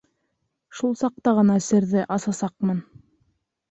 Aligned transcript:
Шул 0.79 0.95
саҡта 1.03 1.35
ғына 1.43 1.59
серҙе 1.69 2.09
асасаҡмын. 2.19 2.85